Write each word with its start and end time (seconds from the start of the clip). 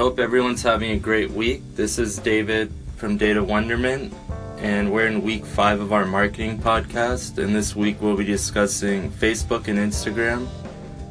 hope 0.00 0.18
everyone's 0.18 0.62
having 0.62 0.92
a 0.92 0.98
great 0.98 1.30
week. 1.30 1.60
This 1.74 1.98
is 1.98 2.18
David 2.18 2.72
from 2.96 3.18
Data 3.18 3.44
Wonderment, 3.44 4.14
and 4.56 4.90
we're 4.90 5.06
in 5.06 5.20
week 5.20 5.44
five 5.44 5.78
of 5.78 5.92
our 5.92 6.06
marketing 6.06 6.58
podcast. 6.58 7.36
And 7.36 7.54
this 7.54 7.76
week 7.76 8.00
we'll 8.00 8.16
be 8.16 8.24
discussing 8.24 9.10
Facebook 9.10 9.68
and 9.68 9.78
Instagram, 9.78 10.48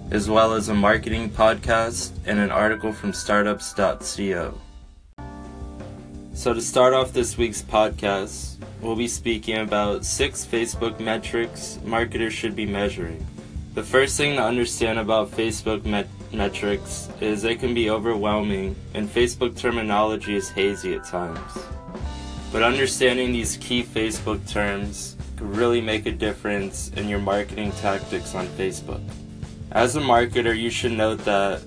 as 0.10 0.28
well 0.28 0.54
as 0.54 0.70
a 0.70 0.74
marketing 0.74 1.30
podcast 1.30 2.14
and 2.26 2.40
an 2.40 2.50
article 2.50 2.92
from 2.92 3.14
startups.co. 3.14 4.60
So, 6.34 6.54
to 6.56 6.62
start 6.62 6.96
off 6.96 7.14
this 7.14 7.38
week's 7.38 7.62
podcast, 7.62 8.56
we'll 8.82 8.96
be 8.96 9.08
speaking 9.08 9.58
about 9.58 10.04
six 10.04 10.48
Facebook 10.48 11.00
metrics 11.00 11.78
marketers 11.86 12.34
should 12.34 12.56
be 12.56 12.66
measuring. 12.66 13.24
The 13.76 13.84
first 13.84 14.18
thing 14.18 14.38
to 14.38 14.42
understand 14.42 14.98
about 14.98 15.30
Facebook 15.30 15.86
met- 15.86 16.10
metrics 16.34 17.10
is 17.22 17.42
they 17.42 17.56
can 17.56 17.74
be 17.74 17.90
overwhelming, 17.90 18.76
and 18.94 19.10
Facebook 19.10 19.56
terminology 19.58 20.36
is 20.36 20.50
hazy 20.50 20.96
at 20.96 21.06
times. 21.06 21.52
But 22.52 22.64
understanding 22.64 23.32
these 23.32 23.58
key 23.58 23.84
Facebook 23.84 24.48
terms 24.50 25.16
can 25.38 25.52
really 25.54 25.82
make 25.82 26.06
a 26.06 26.12
difference 26.12 26.90
in 26.96 27.08
your 27.08 27.20
marketing 27.20 27.72
tactics 27.74 28.36
on 28.36 28.48
Facebook. 28.48 29.02
As 29.72 29.96
a 29.96 30.02
marketer, 30.02 30.58
you 30.58 30.70
should 30.70 30.94
note 30.94 31.24
that 31.26 31.62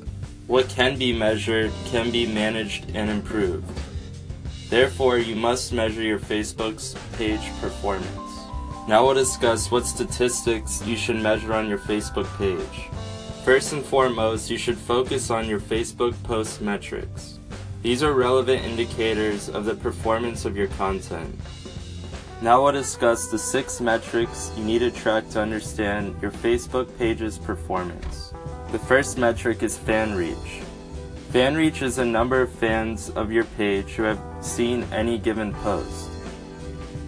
what 0.46 0.68
can 0.68 0.98
be 0.98 1.12
measured 1.12 1.72
can 1.86 2.10
be 2.10 2.26
managed 2.26 2.94
and 2.94 3.08
improved. 3.08 3.70
Therefore, 4.68 5.18
you 5.18 5.36
must 5.36 5.72
measure 5.72 6.02
your 6.02 6.18
Facebook's 6.18 6.96
page 7.16 7.48
performance. 7.60 8.08
Now 8.88 9.04
we'll 9.04 9.14
discuss 9.14 9.70
what 9.70 9.86
statistics 9.86 10.82
you 10.84 10.96
should 10.96 11.16
measure 11.16 11.52
on 11.52 11.68
your 11.68 11.78
Facebook 11.78 12.26
page. 12.36 12.90
First 13.44 13.72
and 13.72 13.84
foremost, 13.84 14.50
you 14.50 14.56
should 14.56 14.78
focus 14.78 15.28
on 15.28 15.48
your 15.48 15.58
Facebook 15.58 16.14
post 16.22 16.60
metrics. 16.60 17.40
These 17.82 18.04
are 18.04 18.12
relevant 18.12 18.64
indicators 18.64 19.48
of 19.48 19.64
the 19.64 19.74
performance 19.74 20.44
of 20.44 20.56
your 20.56 20.68
content. 20.68 21.34
Now 22.40 22.62
we'll 22.62 22.70
discuss 22.70 23.26
the 23.32 23.38
six 23.38 23.80
metrics 23.80 24.52
you 24.56 24.62
need 24.62 24.78
to 24.78 24.92
track 24.92 25.28
to 25.30 25.40
understand 25.40 26.14
your 26.22 26.30
Facebook 26.30 26.96
page's 26.98 27.36
performance. 27.36 28.32
The 28.70 28.78
first 28.78 29.18
metric 29.18 29.64
is 29.64 29.76
fan 29.76 30.14
reach. 30.14 30.62
Fan 31.30 31.56
reach 31.56 31.82
is 31.82 31.96
the 31.96 32.04
number 32.04 32.42
of 32.42 32.52
fans 32.52 33.10
of 33.10 33.32
your 33.32 33.44
page 33.56 33.90
who 33.90 34.04
have 34.04 34.20
seen 34.40 34.84
any 34.92 35.18
given 35.18 35.52
post. 35.54 36.10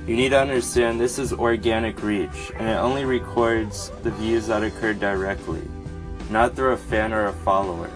You 0.04 0.16
need 0.16 0.30
to 0.30 0.40
understand 0.40 1.00
this 1.00 1.20
is 1.20 1.32
organic 1.32 2.02
reach 2.02 2.50
and 2.56 2.68
it 2.68 2.76
only 2.76 3.04
records 3.04 3.90
the 4.02 4.10
views 4.10 4.48
that 4.48 4.64
occurred 4.64 4.98
directly, 4.98 5.62
not 6.30 6.56
through 6.56 6.72
a 6.72 6.76
fan 6.76 7.12
or 7.12 7.26
a 7.26 7.32
follower. 7.32 7.90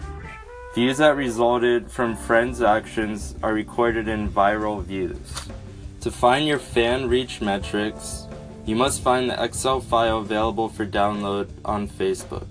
Views 0.74 0.98
that 0.98 1.16
resulted 1.16 1.90
from 1.90 2.14
friends' 2.14 2.62
actions 2.62 3.34
are 3.42 3.52
recorded 3.52 4.06
in 4.06 4.30
viral 4.30 4.82
views. 4.82 5.48
To 6.02 6.10
find 6.10 6.46
your 6.46 6.58
fan 6.58 7.08
reach 7.08 7.40
metrics, 7.40 8.26
you 8.64 8.76
must 8.76 9.02
find 9.02 9.30
the 9.30 9.42
Excel 9.42 9.80
file 9.80 10.18
available 10.18 10.68
for 10.68 10.86
download 10.86 11.48
on 11.64 11.88
Facebook. 11.88 12.46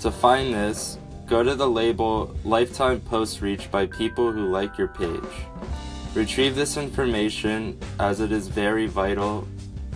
To 0.00 0.10
find 0.10 0.54
this, 0.54 0.98
go 1.26 1.42
to 1.42 1.54
the 1.54 1.68
label 1.68 2.36
Lifetime 2.44 3.00
Post 3.00 3.40
Reach 3.40 3.70
by 3.70 3.86
people 3.86 4.30
who 4.30 4.46
like 4.50 4.78
your 4.78 4.88
page. 4.88 5.22
Retrieve 6.14 6.54
this 6.54 6.76
information 6.76 7.78
as 7.98 8.20
it 8.20 8.30
is 8.30 8.48
very 8.48 8.86
vital 8.86 9.48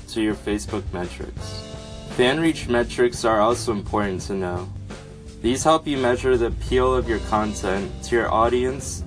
to 0.09 0.21
your 0.21 0.35
Facebook 0.35 0.83
metrics. 0.93 1.63
Fan 2.17 2.41
reach 2.41 2.69
metrics 2.69 3.25
are 3.25 3.41
also 3.41 3.73
important 3.73 4.21
to 4.23 4.35
know. 4.35 4.69
These 5.43 5.65
help 5.65 5.89
you 5.89 5.97
measure 5.97 6.37
the 6.37 6.47
appeal 6.47 6.95
of 6.95 7.09
your 7.09 7.19
content 7.19 8.05
to 8.05 8.15
your 8.15 8.31
audience 8.31 9.03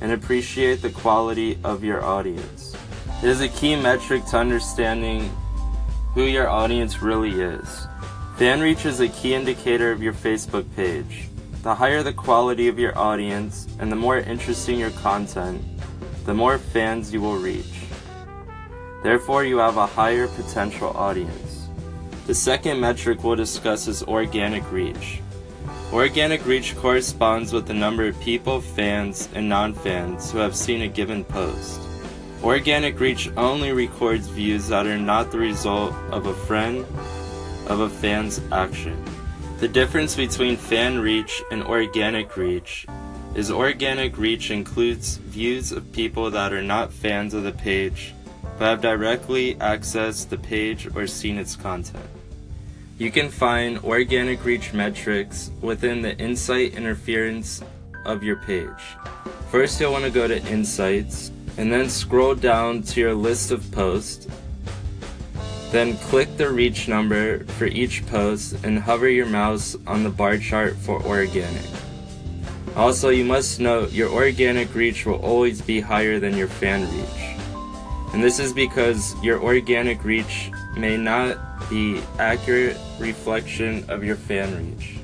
and 0.00 0.12
appreciate 0.12 0.80
the 0.80 0.90
quality 0.90 1.58
of 1.64 1.82
your 1.82 2.04
audience. 2.04 2.76
It 3.20 3.28
is 3.28 3.40
a 3.40 3.48
key 3.48 3.74
metric 3.74 4.24
to 4.26 4.38
understanding 4.38 5.28
who 6.14 6.22
your 6.22 6.48
audience 6.48 7.02
really 7.02 7.32
is. 7.32 7.86
Fan 8.36 8.60
reach 8.60 8.86
is 8.86 9.00
a 9.00 9.08
key 9.08 9.34
indicator 9.34 9.90
of 9.90 10.00
your 10.00 10.12
Facebook 10.12 10.66
page. 10.76 11.28
The 11.64 11.74
higher 11.74 12.04
the 12.04 12.12
quality 12.12 12.68
of 12.68 12.78
your 12.78 12.96
audience 12.96 13.66
and 13.80 13.90
the 13.90 13.96
more 13.96 14.18
interesting 14.18 14.78
your 14.78 14.90
content, 14.90 15.64
the 16.26 16.34
more 16.34 16.58
fans 16.58 17.12
you 17.12 17.20
will 17.20 17.38
reach. 17.38 17.80
Therefore, 19.02 19.44
you 19.44 19.58
have 19.58 19.78
a 19.78 19.86
higher 19.86 20.28
potential 20.28 20.90
audience. 20.90 21.68
The 22.28 22.34
second 22.36 22.78
metric 22.78 23.24
we'll 23.24 23.34
discuss 23.34 23.88
is 23.88 24.04
organic 24.04 24.70
reach. 24.70 25.20
Organic 25.92 26.46
reach 26.46 26.74
corresponds 26.76 27.52
with 27.52 27.66
the 27.66 27.74
number 27.74 28.08
of 28.08 28.18
people, 28.18 28.62
fans, 28.62 29.28
and 29.34 29.46
non 29.46 29.74
fans 29.74 30.32
who 30.32 30.38
have 30.38 30.56
seen 30.56 30.80
a 30.80 30.88
given 30.88 31.22
post. 31.22 31.82
Organic 32.42 32.98
reach 32.98 33.28
only 33.36 33.72
records 33.72 34.26
views 34.26 34.68
that 34.68 34.86
are 34.86 34.96
not 34.96 35.30
the 35.30 35.38
result 35.38 35.92
of 36.10 36.24
a 36.24 36.34
friend 36.34 36.86
of 37.66 37.80
a 37.80 37.90
fan's 37.90 38.40
action. 38.50 38.96
The 39.60 39.68
difference 39.68 40.16
between 40.16 40.56
fan 40.56 40.98
reach 40.98 41.42
and 41.50 41.62
organic 41.62 42.38
reach 42.38 42.86
is 43.34 43.50
organic 43.50 44.16
reach 44.16 44.50
includes 44.50 45.18
views 45.18 45.72
of 45.72 45.92
people 45.92 46.30
that 46.30 46.54
are 46.54 46.62
not 46.62 46.90
fans 46.90 47.34
of 47.34 47.42
the 47.42 47.52
page 47.52 48.14
but 48.58 48.64
have 48.64 48.80
directly 48.80 49.56
accessed 49.56 50.30
the 50.30 50.38
page 50.38 50.88
or 50.96 51.06
seen 51.06 51.36
its 51.36 51.54
content. 51.54 52.08
You 52.98 53.10
can 53.10 53.30
find 53.30 53.78
organic 53.78 54.44
reach 54.44 54.72
metrics 54.72 55.50
within 55.60 56.02
the 56.02 56.16
insight 56.18 56.74
interference 56.74 57.62
of 58.04 58.22
your 58.22 58.36
page. 58.36 58.68
First, 59.50 59.80
you'll 59.80 59.92
want 59.92 60.04
to 60.04 60.10
go 60.10 60.28
to 60.28 60.44
Insights 60.46 61.32
and 61.56 61.72
then 61.72 61.88
scroll 61.88 62.34
down 62.34 62.82
to 62.82 63.00
your 63.00 63.14
list 63.14 63.50
of 63.50 63.70
posts. 63.72 64.26
Then 65.70 65.96
click 65.96 66.36
the 66.36 66.50
reach 66.50 66.86
number 66.86 67.44
for 67.44 67.66
each 67.66 68.06
post 68.06 68.62
and 68.64 68.78
hover 68.78 69.08
your 69.08 69.26
mouse 69.26 69.74
on 69.86 70.04
the 70.04 70.10
bar 70.10 70.36
chart 70.36 70.76
for 70.76 71.02
organic. 71.02 71.66
Also, 72.76 73.08
you 73.08 73.24
must 73.24 73.60
note 73.60 73.92
your 73.92 74.10
organic 74.10 74.74
reach 74.74 75.06
will 75.06 75.20
always 75.20 75.60
be 75.60 75.80
higher 75.80 76.18
than 76.18 76.36
your 76.36 76.48
fan 76.48 76.82
reach. 76.94 78.14
And 78.14 78.22
this 78.22 78.38
is 78.38 78.52
because 78.52 79.14
your 79.22 79.42
organic 79.42 80.04
reach 80.04 80.50
may 80.76 80.96
not 80.96 81.38
be 81.68 82.02
accurate 82.18 82.76
reflection 82.98 83.84
of 83.88 84.02
your 84.02 84.16
fan 84.16 84.56
reach. 84.56 84.96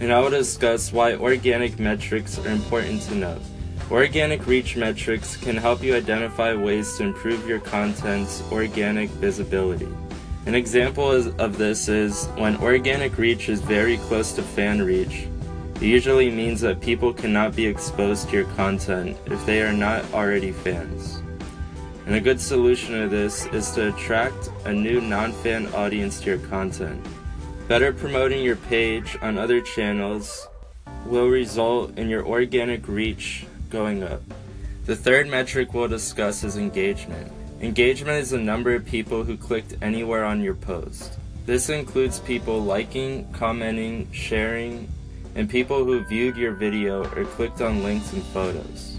And 0.00 0.12
I 0.12 0.20
will 0.20 0.30
discuss 0.30 0.92
why 0.92 1.14
organic 1.14 1.78
metrics 1.78 2.38
are 2.38 2.50
important 2.50 3.02
to 3.02 3.14
note. 3.14 3.42
Organic 3.90 4.46
reach 4.46 4.76
metrics 4.76 5.36
can 5.36 5.56
help 5.56 5.82
you 5.82 5.94
identify 5.94 6.54
ways 6.54 6.96
to 6.96 7.04
improve 7.04 7.46
your 7.46 7.60
content's 7.60 8.42
organic 8.50 9.10
visibility. 9.10 9.88
An 10.46 10.54
example 10.54 11.10
of 11.40 11.56
this 11.56 11.88
is 11.88 12.26
when 12.36 12.56
organic 12.56 13.16
reach 13.16 13.48
is 13.48 13.60
very 13.60 13.98
close 13.98 14.32
to 14.32 14.42
fan 14.42 14.82
reach, 14.82 15.28
it 15.76 15.82
usually 15.82 16.30
means 16.30 16.60
that 16.62 16.80
people 16.80 17.12
cannot 17.12 17.54
be 17.54 17.66
exposed 17.66 18.28
to 18.28 18.36
your 18.36 18.46
content 18.54 19.16
if 19.26 19.44
they 19.46 19.62
are 19.62 19.72
not 19.72 20.04
already 20.12 20.52
fans. 20.52 21.21
And 22.12 22.18
a 22.18 22.24
good 22.24 22.42
solution 22.42 23.00
to 23.00 23.08
this 23.08 23.46
is 23.54 23.70
to 23.70 23.88
attract 23.88 24.50
a 24.66 24.72
new 24.74 25.00
non 25.00 25.32
fan 25.32 25.66
audience 25.68 26.20
to 26.20 26.26
your 26.26 26.38
content. 26.50 27.02
Better 27.68 27.90
promoting 27.90 28.44
your 28.44 28.56
page 28.56 29.16
on 29.22 29.38
other 29.38 29.62
channels 29.62 30.46
will 31.06 31.28
result 31.28 31.96
in 31.96 32.10
your 32.10 32.26
organic 32.26 32.86
reach 32.86 33.46
going 33.70 34.02
up. 34.02 34.20
The 34.84 34.94
third 34.94 35.26
metric 35.26 35.72
we'll 35.72 35.88
discuss 35.88 36.44
is 36.44 36.58
engagement. 36.58 37.32
Engagement 37.62 38.18
is 38.18 38.28
the 38.28 38.36
number 38.36 38.74
of 38.74 38.84
people 38.84 39.24
who 39.24 39.38
clicked 39.38 39.76
anywhere 39.80 40.26
on 40.26 40.42
your 40.42 40.54
post. 40.54 41.16
This 41.46 41.70
includes 41.70 42.18
people 42.18 42.60
liking, 42.60 43.32
commenting, 43.32 44.12
sharing, 44.12 44.86
and 45.34 45.48
people 45.48 45.82
who 45.82 46.04
viewed 46.04 46.36
your 46.36 46.52
video 46.52 47.04
or 47.16 47.24
clicked 47.24 47.62
on 47.62 47.82
links 47.82 48.12
and 48.12 48.22
photos. 48.22 48.91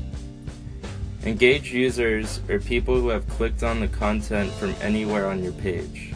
Engaged 1.25 1.71
users 1.71 2.41
are 2.49 2.59
people 2.59 2.99
who 2.99 3.07
have 3.07 3.25
clicked 3.29 3.63
on 3.63 3.79
the 3.79 3.87
content 3.87 4.51
from 4.55 4.75
anywhere 4.81 5.27
on 5.27 5.41
your 5.41 5.53
page. 5.53 6.11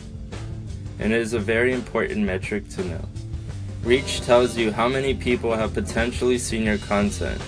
And 1.00 1.14
it 1.14 1.22
is 1.22 1.32
a 1.32 1.40
very 1.40 1.72
important 1.72 2.26
metric 2.26 2.68
to 2.72 2.84
know. 2.84 3.06
Reach 3.84 4.20
tells 4.20 4.58
you 4.58 4.70
how 4.70 4.90
many 4.90 5.14
people 5.14 5.56
have 5.56 5.74
potentially 5.74 6.38
seen 6.38 6.64
your 6.64 6.78
content. 6.80 7.42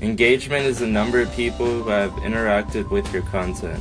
Engagement 0.00 0.66
is 0.66 0.80
the 0.80 0.88
number 0.88 1.20
of 1.20 1.32
people 1.34 1.66
who 1.66 1.88
have 1.88 2.10
interacted 2.14 2.90
with 2.90 3.12
your 3.12 3.22
content. 3.22 3.80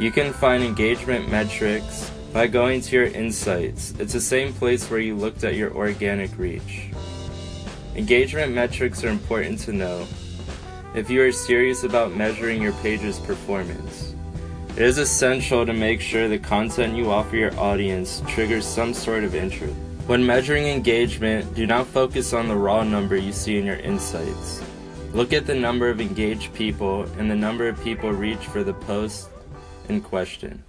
You 0.00 0.10
can 0.10 0.32
find 0.32 0.64
engagement 0.64 1.30
metrics 1.30 2.10
by 2.32 2.48
going 2.48 2.80
to 2.80 2.96
your 2.96 3.06
insights. 3.06 3.94
It's 4.00 4.14
the 4.14 4.20
same 4.20 4.52
place 4.52 4.90
where 4.90 4.98
you 4.98 5.14
looked 5.14 5.44
at 5.44 5.54
your 5.54 5.72
organic 5.72 6.36
reach. 6.36 6.90
Engagement 7.94 8.52
metrics 8.52 9.04
are 9.04 9.08
important 9.08 9.60
to 9.60 9.72
know 9.72 10.04
if 10.94 11.08
you 11.08 11.22
are 11.22 11.32
serious 11.32 11.84
about 11.84 12.14
measuring 12.14 12.60
your 12.60 12.72
page's 12.74 13.18
performance. 13.18 14.14
It 14.76 14.82
is 14.82 14.98
essential 14.98 15.66
to 15.66 15.72
make 15.72 16.00
sure 16.00 16.28
the 16.28 16.38
content 16.38 16.96
you 16.96 17.10
offer 17.10 17.36
your 17.36 17.58
audience 17.58 18.22
triggers 18.26 18.66
some 18.66 18.94
sort 18.94 19.24
of 19.24 19.34
interest. 19.34 19.74
When 20.06 20.24
measuring 20.24 20.66
engagement, 20.66 21.54
do 21.54 21.66
not 21.66 21.86
focus 21.86 22.32
on 22.32 22.48
the 22.48 22.56
raw 22.56 22.82
number 22.82 23.16
you 23.16 23.32
see 23.32 23.58
in 23.58 23.64
your 23.64 23.76
insights. 23.76 24.62
Look 25.12 25.32
at 25.32 25.46
the 25.46 25.54
number 25.54 25.88
of 25.88 26.00
engaged 26.00 26.52
people 26.54 27.02
and 27.18 27.30
the 27.30 27.36
number 27.36 27.68
of 27.68 27.82
people 27.84 28.10
reached 28.10 28.46
for 28.46 28.64
the 28.64 28.74
post 28.74 29.28
in 29.88 30.00
question. 30.00 30.62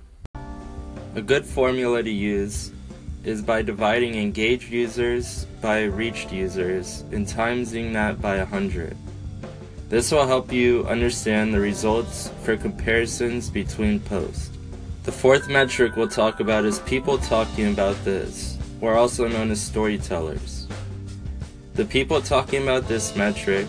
A 1.16 1.22
good 1.22 1.46
formula 1.46 2.04
to 2.04 2.12
use 2.12 2.72
is 3.24 3.42
by 3.42 3.62
dividing 3.62 4.16
engaged 4.16 4.70
users 4.70 5.46
by 5.62 5.84
reached 5.84 6.32
users 6.32 7.06
and 7.12 7.26
timesing 7.26 7.94
that 7.94 8.22
by 8.22 8.38
100. 8.38 8.98
This 9.90 10.12
will 10.12 10.26
help 10.26 10.52
you 10.52 10.86
understand 10.88 11.54
the 11.54 11.60
results 11.60 12.32
for 12.44 12.58
comparisons 12.58 13.50
between 13.50 14.00
posts. 14.00 14.50
The 15.04 15.12
fourth 15.12 15.50
metric 15.50 15.96
we'll 15.96 16.08
talk 16.08 16.40
about 16.40 16.66
is 16.66 16.80
people 16.80 17.18
talking 17.18 17.72
about 17.72 18.04
this, 18.06 18.58
or 18.82 18.96
also 18.96 19.28
known 19.28 19.52
as 19.52 19.62
storytellers. 19.62 20.68
The 21.76 21.86
people 21.86 22.22
talking 22.22 22.64
about 22.64 22.88
this 22.88 23.16
metric 23.16 23.68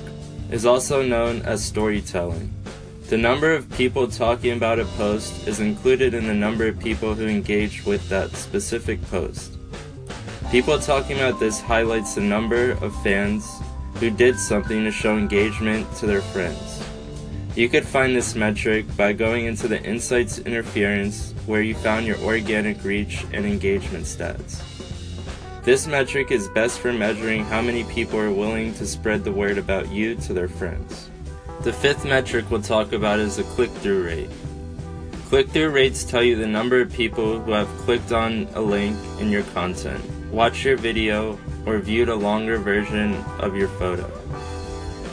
is 0.51 0.65
also 0.65 1.03
known 1.03 1.43
as 1.43 1.65
storytelling. 1.65 2.55
The 3.09 3.19
number 3.19 3.53
of 3.53 3.71
people 3.73 4.07
talking 4.09 4.57
about 4.57 4.79
a 4.79 4.85
post 4.97 5.47
is 5.47 5.61
included 5.61 6.15
in 6.15 6.27
the 6.27 6.35
number 6.35 6.67
of 6.67 6.79
people 6.79 7.15
who 7.15 7.27
engage 7.27 7.85
with 7.85 8.09
that 8.09 8.31
specific 8.37 9.03
post. 9.11 9.59
People 10.51 10.79
talking 10.79 11.19
about 11.19 11.41
this 11.41 11.61
highlights 11.61 12.15
the 12.15 12.21
number 12.21 12.73
of 12.73 12.95
fans 13.03 13.61
who 14.01 14.11
did 14.11 14.39
something 14.39 14.85
to 14.85 14.91
show 14.91 15.17
engagement 15.17 15.91
to 15.97 16.07
their 16.07 16.23
friends. 16.23 16.83
You 17.57 17.69
could 17.69 17.87
find 17.87 18.17
this 18.17 18.35
metric 18.35 18.85
by 18.97 19.13
going 19.13 19.47
into 19.47 19.69
the 19.69 19.83
Insights 19.83 20.41
Interference 20.41 21.33
where 21.47 21.63
you 21.63 21.75
found 21.75 22.05
your 22.05 22.19
organic 22.19 22.83
reach 22.83 23.25
and 23.33 23.47
engagement 23.47 24.05
stats. 24.05 24.63
This 25.63 25.87
metric 25.87 26.31
is 26.31 26.49
best 26.49 26.81
for 26.81 26.93
measuring 26.93 27.45
how 27.45 27.63
many 27.63 27.85
people 27.85 28.19
are 28.19 28.31
willing 28.31 28.75
to 28.75 28.87
spread 28.87 29.25
the 29.25 29.33
word 29.33 29.57
about 29.57 29.91
you 29.91 30.15
to 30.17 30.35
their 30.35 30.49
friends. 30.49 31.11
The 31.63 31.73
fifth 31.73 32.05
metric 32.05 32.51
we'll 32.51 32.61
talk 32.61 32.93
about 32.93 33.19
is 33.19 33.37
the 33.37 33.45
click 33.45 33.71
through 33.71 34.05
rate. 34.05 34.31
Click 35.29 35.49
through 35.49 35.71
rates 35.71 36.05
tell 36.05 36.23
you 36.23 36.37
the 36.37 36.47
number 36.47 36.81
of 36.81 36.93
people 36.93 37.41
who 37.41 37.53
have 37.53 37.69
clicked 37.79 38.13
on 38.13 38.47
a 38.55 38.61
link 38.61 38.99
in 39.19 39.31
your 39.31 39.45
content, 39.55 40.05
watched 40.31 40.65
your 40.65 40.77
video, 40.77 41.39
or 41.67 41.79
viewed 41.79 42.09
a 42.09 42.15
longer 42.15 42.59
version 42.59 43.15
of 43.39 43.57
your 43.57 43.69
photo. 43.69 44.11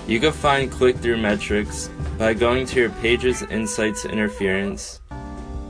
You 0.08 0.20
can 0.20 0.34
find 0.34 0.72
click 0.72 0.98
through 0.98 1.18
metrics 1.18 1.90
by 2.18 2.34
going 2.34 2.66
to 2.68 2.80
your 2.80 2.90
page's 2.90 3.44
Insights 3.44 4.06
Interference 4.06 5.00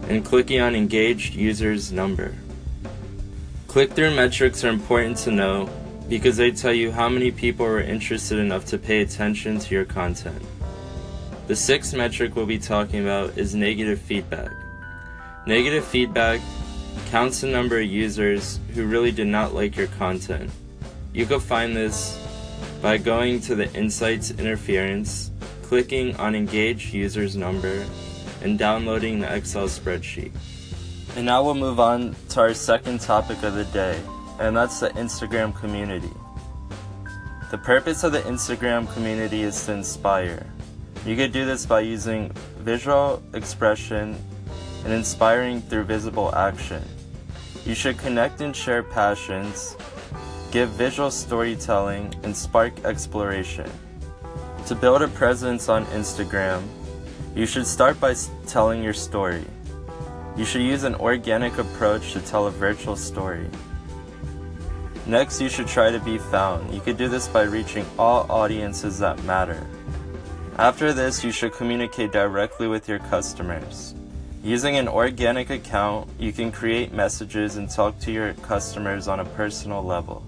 and 0.09 0.25
clicking 0.25 0.61
on 0.61 0.75
Engaged 0.75 1.35
Users 1.35 1.91
Number. 1.91 2.33
Click-through 3.67 4.15
metrics 4.15 4.63
are 4.63 4.69
important 4.69 5.17
to 5.17 5.31
know 5.31 5.69
because 6.09 6.35
they 6.35 6.51
tell 6.51 6.73
you 6.73 6.91
how 6.91 7.07
many 7.07 7.31
people 7.31 7.65
are 7.65 7.79
interested 7.79 8.37
enough 8.37 8.65
to 8.65 8.77
pay 8.77 9.01
attention 9.01 9.59
to 9.59 9.73
your 9.73 9.85
content. 9.85 10.41
The 11.47 11.55
sixth 11.55 11.95
metric 11.95 12.35
we'll 12.35 12.45
be 12.45 12.59
talking 12.59 13.01
about 13.01 13.37
is 13.37 13.55
negative 13.55 13.99
feedback. 13.99 14.51
Negative 15.45 15.85
feedback 15.85 16.41
counts 17.09 17.41
the 17.41 17.47
number 17.47 17.79
of 17.79 17.85
users 17.85 18.59
who 18.73 18.85
really 18.85 19.11
did 19.11 19.27
not 19.27 19.53
like 19.53 19.77
your 19.77 19.87
content. 19.87 20.51
You 21.13 21.25
can 21.25 21.41
find 21.41 21.75
this 21.75 22.17
by 22.81 22.97
going 22.97 23.41
to 23.41 23.55
the 23.55 23.71
Insights 23.73 24.31
Interference, 24.31 25.31
clicking 25.61 26.15
on 26.15 26.35
Engage 26.35 26.93
Users 26.93 27.35
Number, 27.35 27.85
and 28.41 28.57
downloading 28.57 29.19
the 29.19 29.35
Excel 29.35 29.65
spreadsheet. 29.65 30.31
And 31.17 31.25
now 31.25 31.43
we'll 31.43 31.55
move 31.55 31.81
on 31.81 32.15
to 32.29 32.39
our 32.39 32.53
second 32.53 33.01
topic 33.01 33.43
of 33.43 33.55
the 33.55 33.65
day, 33.65 34.01
and 34.39 34.55
that's 34.55 34.79
the 34.79 34.89
Instagram 34.91 35.53
community. 35.53 36.13
The 37.51 37.57
purpose 37.57 38.05
of 38.05 38.13
the 38.13 38.21
Instagram 38.21 38.91
community 38.93 39.41
is 39.41 39.65
to 39.65 39.73
inspire. 39.73 40.47
You 41.05 41.17
could 41.17 41.33
do 41.33 41.43
this 41.43 41.65
by 41.65 41.81
using 41.81 42.31
visual 42.59 43.21
expression 43.33 44.15
and 44.85 44.93
inspiring 44.93 45.61
through 45.61 45.83
visible 45.83 46.33
action. 46.33 46.81
You 47.65 47.75
should 47.75 47.97
connect 47.97 48.39
and 48.39 48.55
share 48.55 48.81
passions, 48.81 49.75
give 50.51 50.69
visual 50.71 51.09
storytelling, 51.09 52.13
and 52.23 52.35
spark 52.35 52.73
exploration. 52.83 53.69
To 54.67 54.75
build 54.75 55.01
a 55.01 55.07
presence 55.07 55.69
on 55.69 55.85
Instagram, 55.87 56.61
you 57.35 57.45
should 57.45 57.65
start 57.65 57.99
by 57.99 58.13
telling 58.45 58.83
your 58.83 58.93
story. 58.93 59.45
You 60.35 60.43
should 60.45 60.61
use 60.61 60.83
an 60.83 60.95
organic 60.95 61.57
approach 61.57 62.13
to 62.13 62.19
tell 62.19 62.47
a 62.47 62.51
virtual 62.51 62.97
story. 62.97 63.47
Next, 65.05 65.41
you 65.41 65.49
should 65.49 65.67
try 65.67 65.89
to 65.89 65.99
be 65.99 66.17
found. 66.17 66.73
You 66.73 66.81
could 66.81 66.97
do 66.97 67.07
this 67.07 67.27
by 67.27 67.43
reaching 67.43 67.85
all 67.97 68.29
audiences 68.29 68.99
that 68.99 69.23
matter. 69.23 69.65
After 70.57 70.93
this, 70.93 71.23
you 71.23 71.31
should 71.31 71.53
communicate 71.53 72.11
directly 72.11 72.67
with 72.67 72.87
your 72.87 72.99
customers. 72.99 73.95
Using 74.43 74.77
an 74.77 74.87
organic 74.87 75.49
account, 75.49 76.09
you 76.19 76.33
can 76.33 76.51
create 76.51 76.93
messages 76.93 77.55
and 77.55 77.69
talk 77.69 77.97
to 77.99 78.11
your 78.11 78.33
customers 78.35 79.07
on 79.07 79.21
a 79.21 79.25
personal 79.25 79.83
level. 79.83 80.23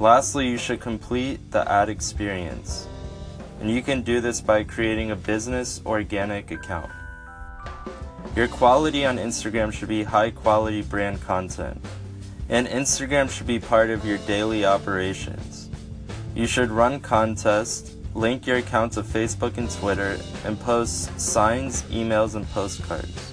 Lastly, 0.00 0.48
you 0.48 0.56
should 0.56 0.80
complete 0.80 1.50
the 1.50 1.70
ad 1.70 1.90
experience. 1.90 2.88
And 3.60 3.70
you 3.70 3.82
can 3.82 4.00
do 4.00 4.22
this 4.22 4.40
by 4.40 4.64
creating 4.64 5.10
a 5.10 5.14
business 5.14 5.82
organic 5.84 6.50
account. 6.50 6.90
Your 8.34 8.48
quality 8.48 9.04
on 9.04 9.18
Instagram 9.18 9.70
should 9.70 9.90
be 9.90 10.02
high 10.02 10.30
quality 10.30 10.80
brand 10.80 11.20
content, 11.20 11.84
and 12.48 12.66
Instagram 12.66 13.28
should 13.28 13.46
be 13.46 13.58
part 13.58 13.90
of 13.90 14.06
your 14.06 14.16
daily 14.26 14.64
operations. 14.64 15.68
You 16.34 16.46
should 16.46 16.70
run 16.70 17.00
contests, 17.00 17.94
link 18.14 18.46
your 18.46 18.56
account 18.56 18.94
to 18.94 19.02
Facebook 19.02 19.58
and 19.58 19.70
Twitter, 19.70 20.18
and 20.46 20.58
post 20.58 21.20
signs, 21.20 21.82
emails, 21.90 22.36
and 22.36 22.48
postcards. 22.52 23.29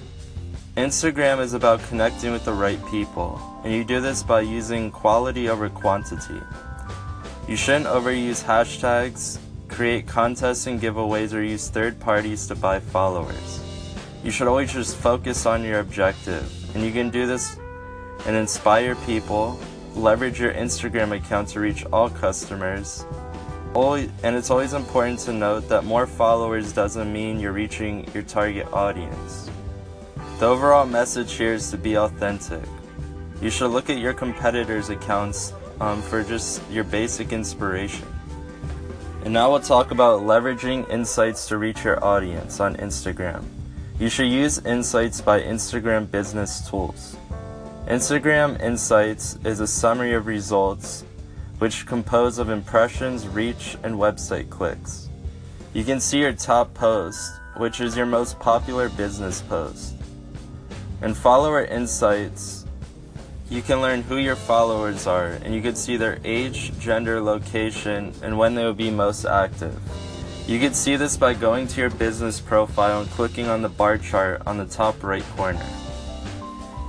Instagram 0.78 1.40
is 1.40 1.54
about 1.54 1.82
connecting 1.88 2.30
with 2.30 2.44
the 2.44 2.52
right 2.52 2.78
people, 2.86 3.42
and 3.64 3.74
you 3.74 3.82
do 3.82 4.00
this 4.00 4.22
by 4.22 4.42
using 4.42 4.92
quality 4.92 5.48
over 5.48 5.68
quantity. 5.68 6.40
You 7.48 7.56
shouldn't 7.56 7.86
overuse 7.86 8.44
hashtags, 8.44 9.40
create 9.66 10.06
contests 10.06 10.68
and 10.68 10.80
giveaways, 10.80 11.34
or 11.34 11.42
use 11.42 11.68
third 11.68 11.98
parties 11.98 12.46
to 12.46 12.54
buy 12.54 12.78
followers. 12.78 13.60
You 14.22 14.30
should 14.30 14.46
always 14.46 14.72
just 14.72 14.96
focus 14.96 15.46
on 15.46 15.64
your 15.64 15.80
objective, 15.80 16.46
and 16.76 16.84
you 16.84 16.92
can 16.92 17.10
do 17.10 17.26
this 17.26 17.58
and 18.26 18.36
inspire 18.36 18.94
people, 19.04 19.58
leverage 19.96 20.38
your 20.38 20.52
Instagram 20.52 21.10
account 21.10 21.48
to 21.48 21.60
reach 21.60 21.84
all 21.86 22.08
customers. 22.08 23.04
And 23.74 24.36
it's 24.36 24.50
always 24.50 24.74
important 24.74 25.18
to 25.20 25.32
note 25.32 25.68
that 25.70 25.84
more 25.84 26.06
followers 26.06 26.72
doesn't 26.72 27.12
mean 27.12 27.40
you're 27.40 27.52
reaching 27.52 28.08
your 28.14 28.22
target 28.22 28.72
audience. 28.72 29.50
The 30.38 30.46
overall 30.46 30.86
message 30.86 31.32
here 31.32 31.54
is 31.54 31.68
to 31.72 31.76
be 31.76 31.96
authentic. 31.96 32.62
You 33.42 33.50
should 33.50 33.72
look 33.72 33.90
at 33.90 33.98
your 33.98 34.14
competitors' 34.14 34.88
accounts 34.88 35.52
um, 35.80 36.00
for 36.00 36.22
just 36.22 36.62
your 36.70 36.84
basic 36.84 37.32
inspiration. 37.32 38.06
And 39.24 39.34
now 39.34 39.50
we'll 39.50 39.58
talk 39.58 39.90
about 39.90 40.20
leveraging 40.22 40.88
insights 40.90 41.48
to 41.48 41.58
reach 41.58 41.82
your 41.82 42.04
audience 42.04 42.60
on 42.60 42.76
Instagram. 42.76 43.42
You 43.98 44.08
should 44.08 44.28
use 44.28 44.64
Insights 44.64 45.20
by 45.20 45.40
Instagram 45.40 46.08
Business 46.08 46.70
Tools. 46.70 47.16
Instagram 47.88 48.60
Insights 48.62 49.40
is 49.44 49.58
a 49.58 49.66
summary 49.66 50.12
of 50.12 50.28
results 50.28 51.04
which 51.58 51.84
compose 51.84 52.38
of 52.38 52.48
impressions, 52.48 53.26
reach, 53.26 53.76
and 53.82 53.96
website 53.96 54.50
clicks. 54.50 55.08
You 55.74 55.82
can 55.82 55.98
see 55.98 56.20
your 56.20 56.32
top 56.32 56.74
post, 56.74 57.28
which 57.56 57.80
is 57.80 57.96
your 57.96 58.06
most 58.06 58.38
popular 58.38 58.88
business 58.88 59.42
post. 59.42 59.97
And 61.00 61.16
follower 61.16 61.64
insights, 61.64 62.66
you 63.50 63.62
can 63.62 63.80
learn 63.80 64.02
who 64.02 64.16
your 64.16 64.36
followers 64.36 65.06
are 65.06 65.28
and 65.42 65.54
you 65.54 65.62
can 65.62 65.74
see 65.74 65.96
their 65.96 66.18
age, 66.24 66.78
gender, 66.78 67.20
location, 67.20 68.12
and 68.22 68.36
when 68.36 68.54
they 68.54 68.64
will 68.64 68.74
be 68.74 68.90
most 68.90 69.24
active. 69.24 69.80
You 70.46 70.58
can 70.58 70.74
see 70.74 70.96
this 70.96 71.16
by 71.16 71.34
going 71.34 71.66
to 71.68 71.80
your 71.80 71.90
business 71.90 72.40
profile 72.40 73.02
and 73.02 73.10
clicking 73.10 73.48
on 73.48 73.62
the 73.62 73.68
bar 73.68 73.98
chart 73.98 74.42
on 74.46 74.58
the 74.58 74.66
top 74.66 75.02
right 75.02 75.24
corner. 75.36 75.64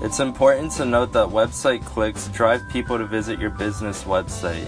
It's 0.01 0.21
important 0.21 0.71
to 0.73 0.85
note 0.85 1.11
that 1.11 1.27
website 1.27 1.85
clicks 1.85 2.29
drive 2.29 2.61
people 2.69 2.97
to 2.97 3.05
visit 3.05 3.37
your 3.37 3.49
business 3.49 4.05
website, 4.05 4.67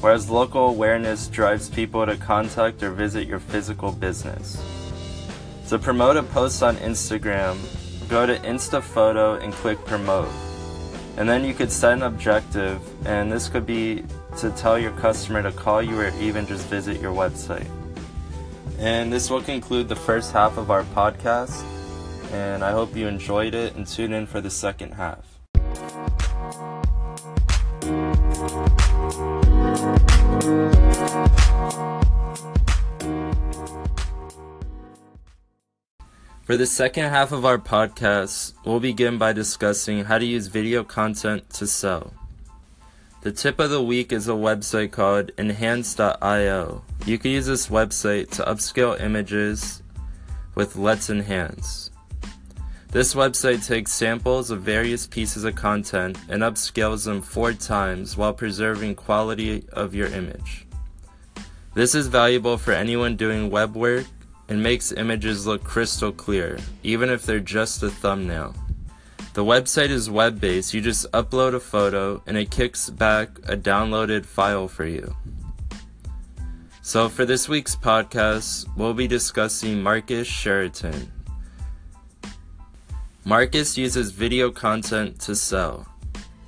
whereas 0.00 0.30
local 0.30 0.68
awareness 0.68 1.26
drives 1.26 1.68
people 1.68 2.06
to 2.06 2.16
contact 2.16 2.80
or 2.84 2.92
visit 2.92 3.26
your 3.26 3.40
physical 3.40 3.90
business. 3.90 4.62
To 5.68 5.78
promote 5.80 6.16
a 6.16 6.22
post 6.22 6.62
on 6.62 6.76
Instagram, 6.76 7.58
go 8.12 8.26
to 8.26 8.38
Insta 8.40 8.82
Photo 8.82 9.36
and 9.36 9.54
click 9.54 9.82
Promote. 9.86 10.28
And 11.16 11.26
then 11.26 11.46
you 11.46 11.54
could 11.54 11.72
set 11.72 11.94
an 11.94 12.02
objective, 12.02 12.78
and 13.06 13.32
this 13.32 13.48
could 13.48 13.64
be 13.64 14.04
to 14.36 14.50
tell 14.50 14.78
your 14.78 14.92
customer 14.92 15.42
to 15.42 15.50
call 15.50 15.82
you 15.82 15.98
or 15.98 16.08
even 16.20 16.46
just 16.46 16.66
visit 16.66 17.00
your 17.00 17.14
website. 17.14 17.66
And 18.78 19.10
this 19.10 19.30
will 19.30 19.40
conclude 19.40 19.88
the 19.88 19.96
first 19.96 20.30
half 20.30 20.58
of 20.58 20.70
our 20.70 20.84
podcast. 20.84 21.64
And 22.32 22.62
I 22.62 22.72
hope 22.72 22.94
you 22.94 23.08
enjoyed 23.08 23.54
it 23.54 23.76
and 23.76 23.86
tune 23.86 24.12
in 24.12 24.26
for 24.26 24.42
the 24.42 24.50
second 24.50 24.92
half. 24.92 25.24
For 36.44 36.56
the 36.56 36.66
second 36.66 37.04
half 37.04 37.30
of 37.30 37.44
our 37.44 37.56
podcast, 37.56 38.54
we'll 38.64 38.80
begin 38.80 39.16
by 39.16 39.32
discussing 39.32 40.04
how 40.04 40.18
to 40.18 40.24
use 40.24 40.48
video 40.48 40.82
content 40.82 41.48
to 41.50 41.68
sell. 41.68 42.12
The 43.20 43.30
tip 43.30 43.60
of 43.60 43.70
the 43.70 43.80
week 43.80 44.12
is 44.12 44.26
a 44.26 44.32
website 44.32 44.90
called 44.90 45.30
enhance.io. 45.38 46.82
You 47.06 47.18
can 47.18 47.30
use 47.30 47.46
this 47.46 47.68
website 47.68 48.30
to 48.30 48.42
upscale 48.42 49.00
images 49.00 49.84
with 50.56 50.74
Let's 50.74 51.10
Enhance. 51.10 51.92
This 52.90 53.14
website 53.14 53.64
takes 53.64 53.92
samples 53.92 54.50
of 54.50 54.62
various 54.62 55.06
pieces 55.06 55.44
of 55.44 55.54
content 55.54 56.18
and 56.28 56.42
upscales 56.42 57.04
them 57.04 57.22
four 57.22 57.52
times 57.52 58.16
while 58.16 58.34
preserving 58.34 58.96
quality 58.96 59.64
of 59.72 59.94
your 59.94 60.08
image. 60.08 60.66
This 61.74 61.94
is 61.94 62.08
valuable 62.08 62.58
for 62.58 62.72
anyone 62.72 63.14
doing 63.14 63.48
web 63.48 63.76
work 63.76 64.06
and 64.48 64.62
makes 64.62 64.92
images 64.92 65.46
look 65.46 65.64
crystal 65.64 66.12
clear, 66.12 66.58
even 66.82 67.08
if 67.10 67.24
they're 67.24 67.40
just 67.40 67.82
a 67.82 67.90
thumbnail. 67.90 68.54
The 69.34 69.44
website 69.44 69.88
is 69.88 70.10
web 70.10 70.40
based, 70.40 70.74
you 70.74 70.80
just 70.80 71.10
upload 71.12 71.54
a 71.54 71.60
photo 71.60 72.22
and 72.26 72.36
it 72.36 72.50
kicks 72.50 72.90
back 72.90 73.38
a 73.48 73.56
downloaded 73.56 74.26
file 74.26 74.68
for 74.68 74.84
you. 74.84 75.16
So, 76.82 77.08
for 77.08 77.24
this 77.24 77.48
week's 77.48 77.76
podcast, 77.76 78.66
we'll 78.76 78.92
be 78.92 79.06
discussing 79.06 79.82
Marcus 79.82 80.26
Sheridan. 80.26 81.10
Marcus 83.24 83.78
uses 83.78 84.10
video 84.10 84.50
content 84.50 85.20
to 85.20 85.36
sell. 85.36 85.86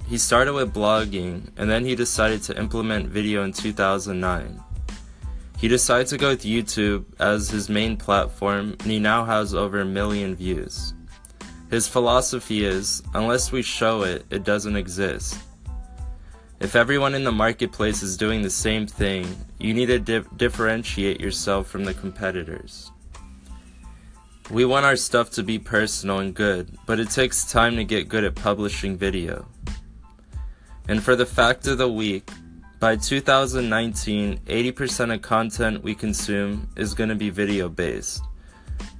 He 0.08 0.18
started 0.18 0.52
with 0.52 0.74
blogging 0.74 1.48
and 1.56 1.70
then 1.70 1.84
he 1.84 1.94
decided 1.94 2.42
to 2.42 2.58
implement 2.58 3.08
video 3.08 3.44
in 3.44 3.52
2009. 3.52 4.60
He 5.64 5.68
decided 5.68 6.08
to 6.08 6.18
go 6.18 6.28
with 6.28 6.42
YouTube 6.42 7.06
as 7.18 7.48
his 7.48 7.70
main 7.70 7.96
platform, 7.96 8.76
and 8.80 8.90
he 8.90 8.98
now 8.98 9.24
has 9.24 9.54
over 9.54 9.80
a 9.80 9.84
million 9.86 10.34
views. 10.34 10.92
His 11.70 11.88
philosophy 11.88 12.66
is 12.66 13.02
unless 13.14 13.50
we 13.50 13.62
show 13.62 14.02
it, 14.02 14.26
it 14.28 14.44
doesn't 14.44 14.76
exist. 14.76 15.38
If 16.60 16.76
everyone 16.76 17.14
in 17.14 17.24
the 17.24 17.32
marketplace 17.32 18.02
is 18.02 18.18
doing 18.18 18.42
the 18.42 18.50
same 18.50 18.86
thing, 18.86 19.26
you 19.58 19.72
need 19.72 19.86
to 19.86 19.98
di- 19.98 20.28
differentiate 20.36 21.18
yourself 21.18 21.66
from 21.66 21.86
the 21.86 21.94
competitors. 21.94 22.92
We 24.50 24.66
want 24.66 24.84
our 24.84 24.96
stuff 24.96 25.30
to 25.30 25.42
be 25.42 25.58
personal 25.58 26.18
and 26.18 26.34
good, 26.34 26.76
but 26.84 27.00
it 27.00 27.08
takes 27.08 27.50
time 27.50 27.76
to 27.76 27.84
get 27.84 28.10
good 28.10 28.24
at 28.24 28.34
publishing 28.34 28.98
video. 28.98 29.48
And 30.88 31.02
for 31.02 31.16
the 31.16 31.24
fact 31.24 31.66
of 31.66 31.78
the 31.78 31.88
week, 31.88 32.30
by 32.84 32.96
2019, 32.96 34.40
80% 34.40 35.14
of 35.14 35.22
content 35.22 35.82
we 35.82 35.94
consume 35.94 36.68
is 36.76 36.92
going 36.92 37.08
to 37.08 37.14
be 37.14 37.30
video 37.30 37.66
based. 37.66 38.22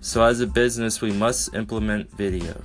So, 0.01 0.25
as 0.25 0.41
a 0.41 0.47
business, 0.47 1.03
we 1.03 1.13
must 1.13 1.55
implement 1.55 2.11
video. 2.13 2.63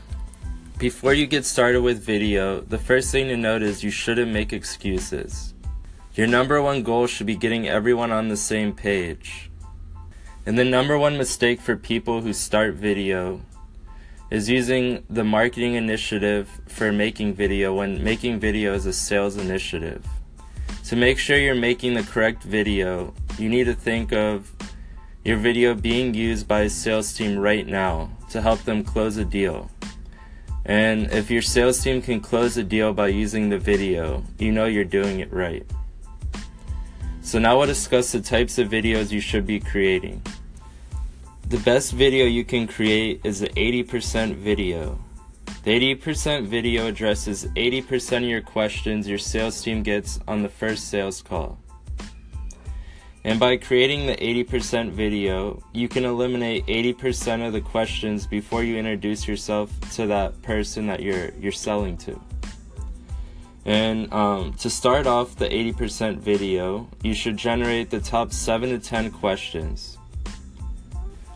Before 0.78 1.14
you 1.14 1.28
get 1.28 1.44
started 1.44 1.82
with 1.82 2.02
video, 2.02 2.62
the 2.62 2.78
first 2.78 3.12
thing 3.12 3.28
to 3.28 3.36
note 3.36 3.64
is 3.64 3.84
you 3.84 3.92
shouldn't 3.92 4.32
make 4.32 4.54
excuses. 4.54 5.54
Your 6.16 6.28
number 6.28 6.62
one 6.62 6.84
goal 6.84 7.06
should 7.06 7.28
be 7.28 7.36
getting 7.36 7.68
everyone 7.68 8.14
on 8.14 8.30
the 8.30 8.38
same 8.38 8.72
page. 8.72 9.52
And 10.46 10.58
the 10.58 10.64
number 10.64 10.98
one 10.98 11.18
mistake 11.18 11.60
for 11.60 11.76
people 11.76 12.22
who 12.22 12.32
start 12.32 12.76
video 12.76 13.42
is 14.32 14.50
using 14.50 15.04
the 15.10 15.26
marketing 15.26 15.74
initiative 15.74 16.62
for 16.70 16.94
making 16.94 17.34
video 17.34 17.74
when 17.74 18.02
making 18.02 18.40
video 18.40 18.74
is 18.74 18.86
a 18.86 18.94
sales 18.94 19.36
initiative. 19.36 20.06
To 20.90 20.96
make 20.96 21.20
sure 21.20 21.38
you're 21.38 21.54
making 21.54 21.94
the 21.94 22.02
correct 22.02 22.42
video, 22.42 23.14
you 23.38 23.48
need 23.48 23.66
to 23.66 23.76
think 23.76 24.12
of 24.12 24.52
your 25.24 25.38
video 25.38 25.76
being 25.76 26.16
used 26.16 26.48
by 26.48 26.62
a 26.62 26.70
sales 26.72 27.14
team 27.14 27.38
right 27.38 27.68
now 27.68 28.10
to 28.32 28.42
help 28.42 28.64
them 28.64 28.84
close 28.84 29.18
a 29.18 29.24
deal. 29.24 29.70
And 30.66 31.12
if 31.12 31.30
your 31.30 31.44
sales 31.44 31.80
team 31.84 32.02
can 32.02 32.20
close 32.20 32.58
a 32.58 32.64
deal 32.64 32.92
by 32.92 33.10
using 33.10 33.50
the 33.50 33.60
video, 33.60 34.24
you 34.40 34.52
know 34.52 34.66
you're 34.66 34.84
doing 34.84 35.20
it 35.20 35.32
right. 35.32 35.64
So 37.22 37.38
now 37.38 37.60
we'll 37.60 37.68
discuss 37.68 38.12
the 38.12 38.20
types 38.20 38.58
of 38.58 38.70
videos 38.70 39.12
you 39.12 39.22
should 39.22 39.46
be 39.46 39.60
creating. 39.60 40.24
The 41.50 41.60
best 41.60 41.92
video 41.92 42.26
you 42.26 42.44
can 42.44 42.66
create 42.66 43.22
is 43.24 43.42
the 43.42 43.50
80% 43.50 44.38
video. 44.38 44.98
The 45.70 45.94
80% 45.94 46.48
video 46.48 46.88
addresses 46.88 47.46
80% 47.56 48.18
of 48.18 48.24
your 48.24 48.42
questions 48.42 49.08
your 49.08 49.20
sales 49.20 49.62
team 49.62 49.84
gets 49.84 50.20
on 50.28 50.42
the 50.42 50.50
first 50.50 50.90
sales 50.90 51.22
call. 51.22 51.60
And 53.24 53.40
by 53.40 53.58
creating 53.58 54.08
the 54.08 54.16
80% 54.16 54.90
video, 54.90 55.62
you 55.72 55.88
can 55.88 56.06
eliminate 56.06 56.66
80% 56.66 57.46
of 57.46 57.54
the 57.54 57.62
questions 57.62 58.26
before 58.26 58.64
you 58.64 58.78
introduce 58.78 59.28
yourself 59.28 59.70
to 59.92 60.08
that 60.08 60.42
person 60.42 60.88
that 60.88 61.04
you're 61.04 61.30
you're 61.40 61.52
selling 61.52 61.98
to. 61.98 62.20
And 63.64 64.12
um, 64.12 64.54
to 64.54 64.72
start 64.72 65.06
off 65.06 65.36
the 65.36 65.50
80% 65.50 66.18
video, 66.18 66.90
you 67.04 67.14
should 67.14 67.38
generate 67.38 67.92
the 67.92 68.00
top 68.00 68.34
7 68.34 68.72
to 68.72 68.80
10 68.80 69.12
questions. 69.12 69.99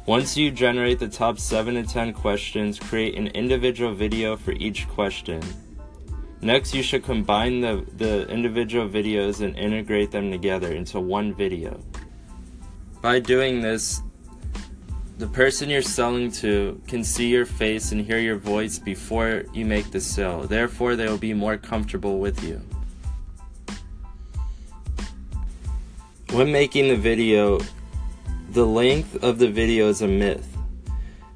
Once 0.06 0.36
you 0.36 0.52
generate 0.52 1.00
the 1.00 1.08
top 1.08 1.40
7 1.40 1.76
to 1.76 1.84
10 1.84 2.12
questions, 2.12 2.78
create 2.78 3.18
an 3.18 3.28
individual 3.28 3.94
video 3.94 4.36
for 4.36 4.52
each 4.52 4.86
question. 4.90 5.42
Next, 6.42 6.76
you 6.76 6.84
should 6.84 7.06
combine 7.06 7.62
the, 7.62 7.86
the 7.96 8.28
individual 8.28 8.90
videos 8.90 9.40
and 9.40 9.58
integrate 9.58 10.12
them 10.12 10.30
together 10.30 10.74
into 10.74 11.00
one 11.00 11.34
video. 11.34 11.80
By 13.02 13.20
doing 13.20 13.62
this, 13.62 14.02
the 15.20 15.28
person 15.28 15.70
you're 15.70 15.82
selling 15.82 16.32
to 16.32 16.82
can 16.86 17.02
see 17.02 17.30
your 17.30 17.46
face 17.46 17.94
and 17.94 18.02
hear 18.02 18.20
your 18.20 18.36
voice 18.36 18.80
before 18.80 19.46
you 19.54 19.64
make 19.64 19.90
the 19.92 20.02
sale. 20.02 20.42
Therefore, 20.42 20.98
they 20.98 21.08
will 21.08 21.18
be 21.18 21.34
more 21.34 21.56
comfortable 21.56 22.20
with 22.20 22.44
you. 22.44 22.62
When 26.32 26.52
making 26.52 26.90
the 26.90 26.98
video, 26.98 27.62
the 28.54 28.66
length 28.66 29.24
of 29.24 29.40
the 29.40 29.50
video 29.50 29.90
is 29.90 30.04
a 30.04 30.08
myth. 30.08 30.48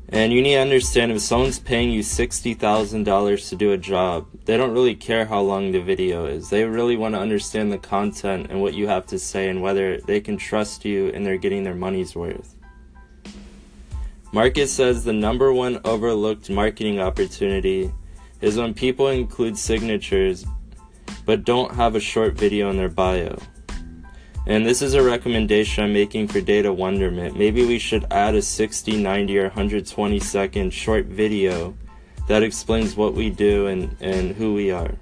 And 0.10 0.32
you 0.32 0.40
need 0.40 0.54
to 0.54 0.62
understand 0.62 1.12
if 1.12 1.20
someone's 1.20 1.58
paying 1.58 1.90
you 1.90 2.02
$60,000 2.02 3.50
to 3.50 3.56
do 3.56 3.72
a 3.72 3.78
job, 3.78 4.28
they 4.46 4.56
don't 4.56 4.72
really 4.72 4.94
care 4.94 5.26
how 5.26 5.42
long 5.42 5.72
the 5.72 5.82
video 5.82 6.26
is. 6.26 6.52
They 6.52 6.64
really 6.64 6.96
want 6.96 7.16
to 7.16 7.20
understand 7.20 7.72
the 7.72 7.80
content 7.80 8.52
and 8.52 8.62
what 8.62 8.76
you 8.76 8.88
have 8.88 9.08
to 9.08 9.18
say 9.18 9.50
and 9.50 9.64
whether 9.64 10.00
they 10.02 10.22
can 10.22 10.38
trust 10.38 10.86
you 10.86 11.08
and 11.08 11.26
they're 11.26 11.38
getting 11.38 11.64
their 11.64 11.74
money's 11.74 12.16
worth. 12.16 12.56
Marcus 14.32 14.72
says 14.72 15.04
the 15.04 15.12
number 15.12 15.52
one 15.52 15.82
overlooked 15.86 16.52
marketing 16.52 17.00
opportunity 17.00 17.92
is 18.42 18.58
when 18.58 18.76
people 18.76 19.08
include 19.08 19.58
signatures 19.58 20.46
but 21.26 21.46
don't 21.46 21.74
have 21.74 21.96
a 21.96 22.00
short 22.00 22.36
video 22.36 22.70
in 22.70 22.78
their 22.78 22.90
bio. 22.90 23.40
And 24.48 24.66
this 24.66 24.82
is 24.82 24.94
a 24.94 25.04
recommendation 25.04 25.84
I'm 25.84 25.92
making 25.92 26.30
for 26.30 26.40
Data 26.40 26.72
Wonderment. 26.72 27.38
Maybe 27.38 27.66
we 27.66 27.78
should 27.78 28.06
add 28.12 28.34
a 28.34 28.42
60, 28.42 28.96
90, 28.96 29.40
or 29.40 29.44
120 29.44 30.20
second 30.22 30.72
short 30.72 31.06
video 31.08 31.76
that 32.30 32.44
explains 32.44 32.96
what 32.96 33.14
we 33.14 33.30
do 33.30 33.68
and, 33.68 33.94
and 34.00 34.34
who 34.34 34.54
we 34.54 34.72
are. 34.72 34.96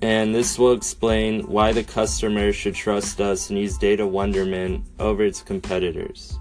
And 0.00 0.34
this 0.34 0.58
will 0.58 0.72
explain 0.72 1.42
why 1.42 1.72
the 1.72 1.84
customer 1.84 2.54
should 2.54 2.74
trust 2.74 3.20
us 3.20 3.50
and 3.50 3.58
use 3.58 3.76
Data 3.76 4.06
Wonderment 4.06 4.82
over 4.98 5.22
its 5.22 5.42
competitors. 5.42 6.38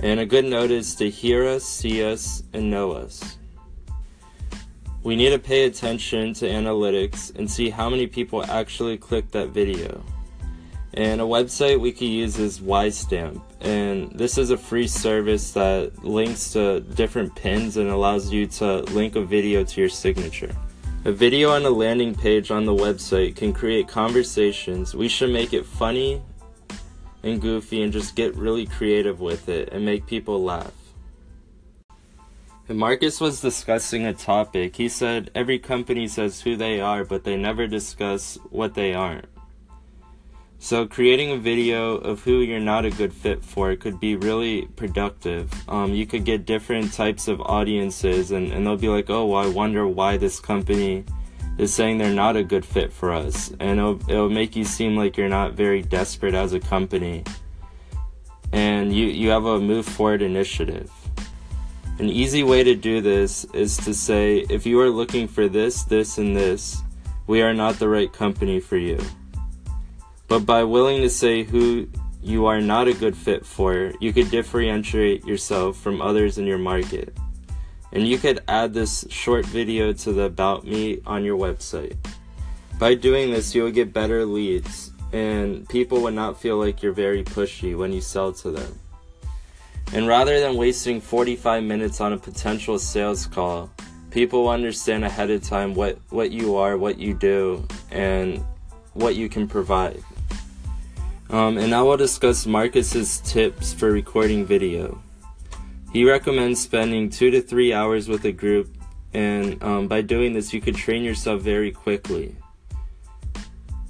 And 0.00 0.20
a 0.20 0.26
good 0.26 0.44
note 0.44 0.70
is 0.70 0.94
to 0.96 1.08
hear 1.08 1.46
us, 1.46 1.64
see 1.64 2.04
us, 2.04 2.42
and 2.52 2.70
know 2.70 2.92
us. 2.92 3.38
We 5.02 5.16
need 5.16 5.30
to 5.30 5.38
pay 5.38 5.64
attention 5.64 6.34
to 6.34 6.46
analytics 6.46 7.34
and 7.36 7.50
see 7.50 7.70
how 7.70 7.88
many 7.88 8.06
people 8.06 8.44
actually 8.44 8.98
click 8.98 9.30
that 9.30 9.48
video. 9.48 10.04
And 10.94 11.22
a 11.22 11.24
website 11.24 11.80
we 11.80 11.92
could 11.92 12.08
use 12.08 12.38
is 12.38 12.60
WiseStamp. 12.60 13.40
And 13.60 14.12
this 14.12 14.36
is 14.36 14.50
a 14.50 14.58
free 14.58 14.86
service 14.86 15.52
that 15.52 16.04
links 16.04 16.52
to 16.52 16.80
different 16.80 17.34
pins 17.34 17.78
and 17.78 17.88
allows 17.88 18.30
you 18.30 18.46
to 18.48 18.80
link 18.92 19.16
a 19.16 19.22
video 19.22 19.64
to 19.64 19.80
your 19.80 19.88
signature. 19.88 20.54
A 21.04 21.12
video 21.12 21.50
on 21.50 21.64
a 21.64 21.70
landing 21.70 22.14
page 22.14 22.50
on 22.50 22.66
the 22.66 22.74
website 22.74 23.36
can 23.36 23.52
create 23.52 23.88
conversations. 23.88 24.94
We 24.94 25.08
should 25.08 25.30
make 25.30 25.54
it 25.54 25.64
funny 25.64 26.22
and 27.22 27.40
goofy 27.40 27.82
and 27.82 27.92
just 27.92 28.14
get 28.14 28.36
really 28.36 28.66
creative 28.66 29.20
with 29.20 29.48
it 29.48 29.70
and 29.72 29.84
make 29.84 30.06
people 30.06 30.44
laugh. 30.44 30.72
And 32.68 32.78
Marcus 32.78 33.20
was 33.20 33.40
discussing 33.40 34.06
a 34.06 34.14
topic. 34.14 34.76
He 34.76 34.88
said 34.88 35.30
every 35.34 35.58
company 35.58 36.06
says 36.06 36.42
who 36.42 36.54
they 36.54 36.80
are, 36.80 37.04
but 37.04 37.24
they 37.24 37.36
never 37.36 37.66
discuss 37.66 38.38
what 38.50 38.74
they 38.74 38.94
aren't. 38.94 39.31
So 40.62 40.86
creating 40.86 41.32
a 41.32 41.38
video 41.38 41.96
of 41.96 42.22
who 42.22 42.38
you're 42.38 42.60
not 42.60 42.84
a 42.84 42.90
good 42.90 43.12
fit 43.12 43.44
for 43.44 43.74
could 43.74 43.98
be 43.98 44.14
really 44.14 44.66
productive. 44.76 45.52
Um, 45.68 45.92
you 45.92 46.06
could 46.06 46.24
get 46.24 46.46
different 46.46 46.92
types 46.92 47.26
of 47.26 47.40
audiences 47.40 48.30
and, 48.30 48.52
and 48.52 48.64
they'll 48.64 48.76
be 48.76 48.88
like, 48.88 49.10
oh, 49.10 49.26
well, 49.26 49.44
I 49.44 49.48
wonder 49.48 49.88
why 49.88 50.18
this 50.18 50.38
company 50.38 51.04
is 51.58 51.74
saying 51.74 51.98
they're 51.98 52.14
not 52.14 52.36
a 52.36 52.44
good 52.44 52.64
fit 52.64 52.92
for 52.92 53.10
us. 53.10 53.52
And 53.58 53.80
it'll, 53.80 54.00
it'll 54.08 54.30
make 54.30 54.54
you 54.54 54.64
seem 54.64 54.96
like 54.96 55.16
you're 55.16 55.28
not 55.28 55.54
very 55.54 55.82
desperate 55.82 56.32
as 56.32 56.52
a 56.52 56.60
company. 56.60 57.24
And 58.52 58.94
you, 58.94 59.06
you 59.06 59.30
have 59.30 59.46
a 59.46 59.58
move 59.58 59.84
forward 59.84 60.22
initiative. 60.22 60.92
An 61.98 62.08
easy 62.08 62.44
way 62.44 62.62
to 62.62 62.76
do 62.76 63.00
this 63.00 63.44
is 63.46 63.76
to 63.78 63.92
say, 63.92 64.46
if 64.48 64.64
you 64.64 64.78
are 64.80 64.90
looking 64.90 65.26
for 65.26 65.48
this, 65.48 65.82
this, 65.82 66.18
and 66.18 66.36
this, 66.36 66.82
we 67.26 67.42
are 67.42 67.52
not 67.52 67.80
the 67.80 67.88
right 67.88 68.12
company 68.12 68.60
for 68.60 68.76
you. 68.76 69.00
But 70.32 70.46
by 70.46 70.64
willing 70.64 71.02
to 71.02 71.10
say 71.10 71.42
who 71.42 71.86
you 72.22 72.46
are 72.46 72.62
not 72.62 72.88
a 72.88 72.94
good 72.94 73.14
fit 73.14 73.44
for, 73.44 73.92
you 74.00 74.14
could 74.14 74.30
differentiate 74.30 75.26
yourself 75.26 75.76
from 75.76 76.00
others 76.00 76.38
in 76.38 76.46
your 76.46 76.56
market. 76.56 77.14
And 77.92 78.08
you 78.08 78.16
could 78.16 78.40
add 78.48 78.72
this 78.72 79.04
short 79.10 79.44
video 79.44 79.92
to 79.92 80.12
the 80.14 80.22
About 80.22 80.64
Me 80.64 81.02
on 81.04 81.22
your 81.22 81.36
website. 81.36 81.98
By 82.78 82.94
doing 82.94 83.30
this, 83.30 83.54
you 83.54 83.62
will 83.62 83.72
get 83.72 83.92
better 83.92 84.24
leads, 84.24 84.92
and 85.12 85.68
people 85.68 86.00
would 86.00 86.14
not 86.14 86.40
feel 86.40 86.56
like 86.56 86.82
you're 86.82 86.92
very 86.92 87.22
pushy 87.24 87.76
when 87.76 87.92
you 87.92 88.00
sell 88.00 88.32
to 88.32 88.52
them. 88.52 88.78
And 89.92 90.08
rather 90.08 90.40
than 90.40 90.56
wasting 90.56 91.02
45 91.02 91.62
minutes 91.62 92.00
on 92.00 92.14
a 92.14 92.16
potential 92.16 92.78
sales 92.78 93.26
call, 93.26 93.70
people 94.10 94.48
understand 94.48 95.04
ahead 95.04 95.28
of 95.28 95.42
time 95.42 95.74
what, 95.74 95.98
what 96.08 96.30
you 96.30 96.56
are, 96.56 96.78
what 96.78 96.98
you 96.98 97.12
do, 97.12 97.68
and 97.90 98.42
what 98.94 99.14
you 99.14 99.28
can 99.28 99.46
provide. 99.46 100.02
Um, 101.32 101.56
and 101.56 101.74
I 101.74 101.80
will 101.80 101.96
discuss 101.96 102.44
Marcus's 102.44 103.20
tips 103.20 103.72
for 103.72 103.90
recording 103.90 104.44
video. 104.44 105.02
He 105.90 106.04
recommends 106.04 106.60
spending 106.60 107.08
two 107.08 107.30
to 107.30 107.40
three 107.40 107.72
hours 107.72 108.06
with 108.06 108.26
a 108.26 108.32
group, 108.32 108.68
and 109.14 109.60
um, 109.62 109.88
by 109.88 110.02
doing 110.02 110.34
this, 110.34 110.52
you 110.52 110.60
could 110.60 110.76
train 110.76 111.02
yourself 111.02 111.40
very 111.40 111.72
quickly. 111.72 112.36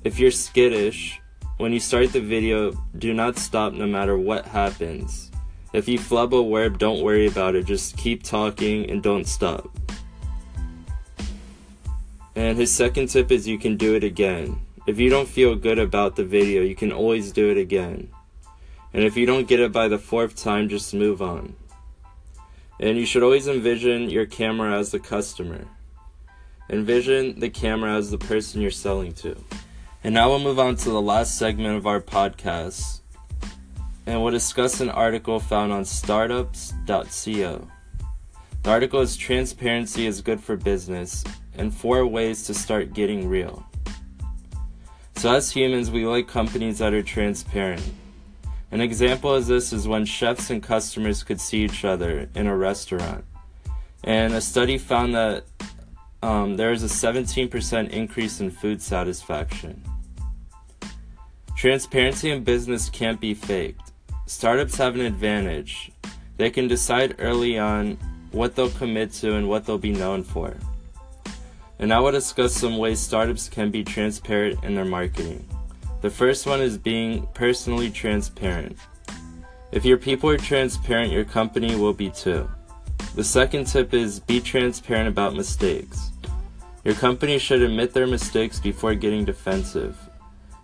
If 0.05 0.21
you're 0.21 0.31
skittish, 0.31 1.21
when 1.57 1.73
you 1.73 1.81
start 1.81 2.13
the 2.13 2.21
video, 2.21 2.75
do 2.97 3.13
not 3.13 3.37
stop 3.39 3.73
no 3.73 3.89
matter 3.89 4.17
what 4.17 4.47
happens. 4.47 5.33
If 5.73 5.89
you 5.89 5.99
flub 5.99 6.35
a 6.35 6.43
word, 6.43 6.79
don't 6.79 7.03
worry 7.03 7.27
about 7.27 7.57
it. 7.57 7.67
Just 7.67 7.97
keep 7.97 8.23
talking 8.23 8.89
and 8.89 9.03
don't 9.03 9.27
stop. 9.27 9.69
And 12.37 12.57
his 12.57 12.73
second 12.73 13.09
tip 13.09 13.33
is 13.33 13.49
you 13.49 13.59
can 13.59 13.77
do 13.77 13.97
it 13.97 14.05
again. 14.05 14.61
If 14.85 14.99
you 14.99 15.11
don't 15.11 15.29
feel 15.29 15.55
good 15.55 15.79
about 15.79 16.17
the 16.17 16.25
video, 16.25 16.63
you 16.63 16.75
can 16.75 16.91
always 16.91 17.31
do 17.31 17.51
it 17.51 17.57
again. 17.57 18.09
And 18.93 19.05
if 19.05 19.17
you 19.17 19.27
don't 19.27 19.47
get 19.47 19.61
it 19.61 19.71
by 19.71 19.87
the 19.87 19.99
fourth 19.99 20.35
time, 20.35 20.69
just 20.69 20.93
move 20.93 21.23
on. 21.23 21.55
And 22.81 22.99
you 22.99 23.07
should 23.07 23.23
always 23.23 23.47
envision 23.47 24.11
your 24.11 24.27
camera 24.27 24.77
as 24.77 24.91
the 24.91 24.99
customer. 24.99 25.67
Envision 26.69 27.39
the 27.39 27.49
camera 27.49 27.95
as 27.95 28.11
the 28.11 28.19
person 28.19 28.61
you're 28.61 28.73
selling 28.73 29.13
to. 29.15 29.37
And 30.03 30.15
now 30.15 30.31
we'll 30.31 30.41
move 30.41 30.59
on 30.59 30.75
to 30.77 30.91
the 30.91 31.01
last 31.01 31.39
segment 31.39 31.77
of 31.77 31.87
our 31.87 32.01
podcast, 32.01 33.03
and 34.05 34.21
we'll 34.21 34.33
discuss 34.33 34.81
an 34.81 34.91
article 34.91 35.39
found 35.39 35.73
on 35.73 35.85
startups.co. 35.85 37.69
The 38.65 38.71
article 38.71 39.01
is 39.01 39.17
Transparency 39.17 40.07
is 40.07 40.21
Good 40.21 40.41
for 40.41 40.57
Business 40.57 41.23
and 41.57 41.73
Four 41.73 42.05
Ways 42.07 42.45
to 42.45 42.55
Start 42.55 42.95
Getting 42.95 43.29
Real. 43.29 43.65
So, 45.23 45.33
as 45.33 45.53
humans, 45.53 45.89
we 45.89 46.05
like 46.05 46.27
companies 46.27 46.79
that 46.79 46.93
are 46.93 47.03
transparent. 47.05 47.89
An 48.73 48.81
example 48.81 49.33
of 49.33 49.47
this 49.47 49.73
is 49.73 49.87
when 49.87 50.05
chefs 50.05 50.51
and 50.51 50.61
customers 50.61 51.23
could 51.23 51.41
see 51.41 51.63
each 51.63 51.85
other 51.85 52.29
in 52.35 52.49
a 52.49 52.57
restaurant. 52.57 53.25
And 54.03 54.35
a 54.35 54.41
study 54.41 54.79
found 54.79 55.15
that 55.15 55.45
um, 56.25 56.57
there 56.57 56.73
is 56.73 56.83
a 56.83 56.89
17% 56.89 57.91
increase 57.91 58.41
in 58.41 58.51
food 58.51 58.83
satisfaction. 58.83 59.85
Transparency 61.57 62.33
in 62.33 62.43
business 62.43 62.91
can't 62.91 63.21
be 63.21 63.33
faked. 63.33 63.93
Startups 64.27 64.77
have 64.79 64.97
an 64.97 65.03
advantage. 65.03 65.93
They 66.37 66.51
can 66.51 66.67
decide 66.67 67.15
early 67.21 67.61
on 67.61 67.97
what 68.33 68.57
they'll 68.57 68.71
commit 68.71 69.13
to 69.21 69.37
and 69.37 69.49
what 69.49 69.67
they'll 69.67 69.79
be 69.79 69.93
known 69.93 70.25
for. 70.25 70.57
And 71.83 71.93
I 71.93 71.99
will 71.99 72.13
discuss 72.13 72.55
some 72.55 72.79
ways 72.79 73.01
startups 73.01 73.49
can 73.49 73.73
be 73.73 73.83
transparent 73.83 74.63
in 74.63 74.77
their 74.77 74.85
marketing. 74.85 75.45
The 76.01 76.11
first 76.11 76.47
one 76.47 76.61
is 76.61 76.79
being 76.79 77.27
personally 77.35 77.91
transparent. 77.91 78.79
If 79.73 79.85
your 79.85 79.97
people 79.97 80.31
are 80.31 80.39
transparent, 80.39 81.11
your 81.11 81.25
company 81.25 81.75
will 81.75 81.93
be 81.93 82.09
too. 82.09 82.49
The 83.17 83.25
second 83.25 83.67
tip 83.67 83.95
is 83.95 84.21
be 84.21 84.41
transparent 84.41 85.09
about 85.09 85.35
mistakes. 85.35 86.13
Your 86.85 86.95
company 86.95 87.37
should 87.41 87.63
admit 87.63 87.93
their 87.93 88.07
mistakes 88.07 88.61
before 88.61 88.95
getting 88.95 89.25
defensive. 89.25 89.99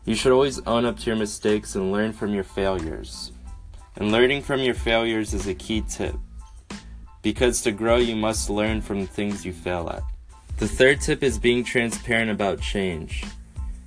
You 0.05 0.15
should 0.15 0.31
always 0.31 0.61
own 0.69 0.85
up 0.85 1.01
to 1.01 1.07
your 1.07 1.17
mistakes 1.17 1.75
and 1.75 1.91
learn 1.91 2.13
from 2.13 2.33
your 2.33 2.45
failures. 2.45 3.33
And 3.97 4.13
learning 4.13 4.43
from 4.43 4.61
your 4.61 4.75
failures 4.75 5.35
is 5.35 5.49
a 5.49 5.55
key 5.55 5.81
tip. 5.81 6.15
Because 7.23 7.61
to 7.63 7.73
grow, 7.73 7.97
you 7.97 8.15
must 8.15 8.49
learn 8.49 8.81
from 8.81 9.01
the 9.01 9.09
things 9.09 9.45
you 9.45 9.53
fail 9.53 9.91
at. 9.91 10.05
The 10.59 10.66
third 10.66 11.01
tip 11.01 11.23
is 11.23 11.38
being 11.38 11.62
transparent 11.62 12.33
about 12.33 12.61
change. 12.61 13.23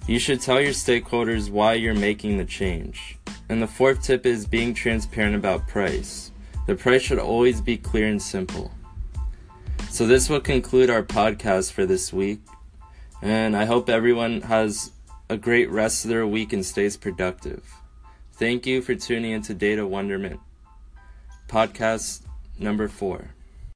You 0.08 0.20
should 0.20 0.40
tell 0.40 0.62
your 0.62 0.72
stakeholders 0.72 1.50
why 1.50 1.74
you're 1.74 1.94
making 1.94 2.38
the 2.38 2.46
change. 2.46 3.18
And 3.50 3.62
the 3.62 3.68
fourth 3.68 4.02
tip 4.02 4.26
is 4.26 4.46
being 4.46 4.74
transparent 4.74 5.36
about 5.36 5.68
price. 5.68 6.32
The 6.68 6.76
price 6.76 7.02
should 7.02 7.20
always 7.20 7.60
be 7.60 7.76
clear 7.76 8.08
and 8.08 8.22
simple. 8.22 8.72
So, 9.90 10.08
this 10.08 10.30
will 10.30 10.40
conclude 10.40 10.90
our 10.90 11.04
podcast 11.04 11.74
for 11.74 11.86
this 11.86 12.14
week. 12.14 12.40
And 13.22 13.58
I 13.58 13.66
hope 13.66 13.90
everyone 13.90 14.40
has 14.44 14.92
a 15.30 15.36
great 15.36 15.70
rest 15.70 16.06
of 16.06 16.10
their 16.10 16.26
week 16.26 16.54
and 16.54 16.66
stays 16.66 16.96
productive. 16.96 17.66
Thank 18.32 18.66
you 18.66 18.82
for 18.82 18.96
tuning 18.96 19.32
into 19.32 19.54
Data 19.54 19.86
Wonderment, 19.86 20.40
podcast 21.50 22.22
number 22.58 22.88
four. 22.88 23.32